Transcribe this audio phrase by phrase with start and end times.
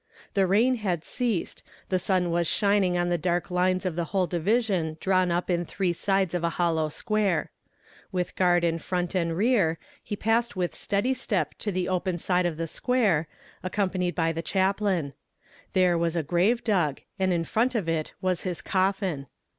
[0.33, 4.25] The rain had ceased, the sun was shining on the dark lines of the whole
[4.25, 7.51] division drawn up in three sides of a hollow square.
[8.11, 12.47] With guard in front and rear, he passed with steady step to the open side
[12.47, 13.27] of the square,
[13.61, 15.13] accompanied by the chaplain.
[15.73, 19.27] There was a grave dug, and in front of it was his coffin.